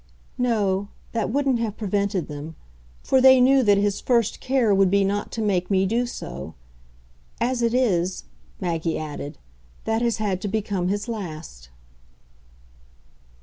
"No, 0.39 0.87
that 1.11 1.29
wouldn't 1.29 1.59
have 1.59 1.77
prevented 1.77 2.27
them; 2.27 2.55
for 3.03 3.21
they 3.21 3.39
knew 3.39 3.61
that 3.61 3.77
his 3.77 4.01
first 4.01 4.39
care 4.39 4.73
would 4.73 4.89
be 4.89 5.03
not 5.03 5.31
to 5.33 5.43
make 5.43 5.69
me 5.69 5.85
do 5.85 6.07
so. 6.07 6.55
As 7.39 7.61
it 7.61 7.75
is," 7.75 8.23
Maggie 8.59 8.97
added, 8.97 9.37
"that 9.83 10.01
has 10.01 10.17
had 10.17 10.41
to 10.41 10.47
become 10.47 10.87
his 10.87 11.07
last." 11.07 11.69